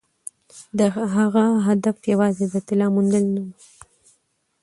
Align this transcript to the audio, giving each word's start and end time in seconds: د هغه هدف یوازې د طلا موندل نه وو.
د 0.77 0.79
هغه 1.15 1.45
هدف 1.67 1.97
یوازې 2.11 2.45
د 2.53 2.55
طلا 2.67 2.87
موندل 2.95 3.25
نه 3.33 3.41
وو. 3.45 3.53